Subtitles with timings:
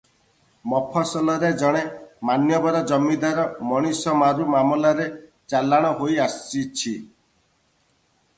[0.69, 1.83] ମଫସଲରେ ଜଣେ
[2.29, 5.07] ମାନ୍ୟବର ଜମିଦାର ମଣିଷମାରୁ ମାମଲାରେ
[5.55, 6.97] ଚଲାଣ ହୋଇ ଆସଛି।